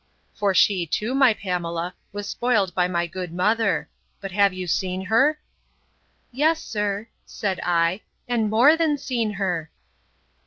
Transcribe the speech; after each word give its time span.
—For, 0.33 0.55
she 0.55 0.87
too, 0.87 1.13
my 1.13 1.35
Pamela, 1.35 1.93
was 2.11 2.27
spoiled 2.27 2.73
by 2.73 2.87
my 2.87 3.05
good 3.05 3.31
mother!—But 3.31 4.31
have 4.31 4.51
you 4.51 4.65
seen 4.65 5.05
her? 5.05 5.37
Yes, 6.31 6.59
sir, 6.59 7.07
said 7.23 7.59
I, 7.61 8.01
and 8.27 8.49
more 8.49 8.75
than 8.75 8.97
seen 8.97 9.33
her! 9.33 9.69